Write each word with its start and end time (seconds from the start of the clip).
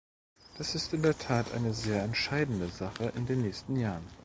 Das 0.57 0.73
ist 0.73 0.93
in 0.95 1.03
der 1.03 1.15
Tat 1.15 1.51
eine 1.53 1.75
sehr 1.75 2.01
entscheidende 2.01 2.69
Sache 2.69 3.13
in 3.15 3.27
den 3.27 3.43
nächsten 3.43 3.75
Jahren. 3.75 4.07